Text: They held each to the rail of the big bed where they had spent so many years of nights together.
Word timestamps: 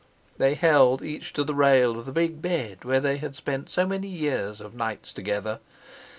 They 0.39 0.55
held 0.55 1.03
each 1.03 1.31
to 1.33 1.43
the 1.43 1.53
rail 1.53 1.95
of 1.99 2.07
the 2.07 2.11
big 2.11 2.41
bed 2.41 2.83
where 2.83 2.99
they 2.99 3.17
had 3.17 3.35
spent 3.35 3.69
so 3.69 3.85
many 3.85 4.07
years 4.07 4.59
of 4.59 4.73
nights 4.73 5.13
together. 5.13 5.59